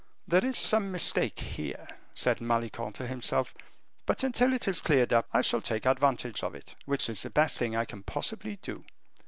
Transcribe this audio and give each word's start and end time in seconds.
"There 0.27 0.43
is 0.43 0.57
some 0.57 0.91
mistake 0.91 1.39
here," 1.39 1.87
said 2.15 2.41
Malicorne 2.41 2.93
to 2.93 3.05
himself; 3.05 3.53
"but 4.07 4.23
until 4.23 4.51
it 4.51 4.67
is 4.67 4.81
cleared 4.81 5.13
up, 5.13 5.27
I 5.31 5.43
shall 5.43 5.61
take 5.61 5.85
advantage 5.85 6.41
of 6.41 6.55
it, 6.55 6.73
which 6.85 7.07
is 7.07 7.21
the 7.21 7.29
best 7.29 7.59
thing 7.59 7.75
I 7.75 7.85
can 7.85 8.01
possibly 8.01 8.55
do." 8.55 8.83